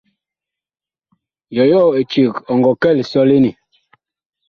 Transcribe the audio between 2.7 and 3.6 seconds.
kɛ lisɔlene?